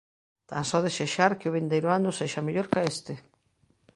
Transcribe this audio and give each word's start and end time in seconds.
Tan 0.49 0.63
só 0.69 0.77
desexar 0.87 1.31
que 1.39 1.49
o 1.49 1.55
vindeiro 1.57 1.87
ano 1.97 2.15
sexa 2.19 2.45
mellor 2.45 2.67
ca 2.73 2.81
este. 2.93 3.13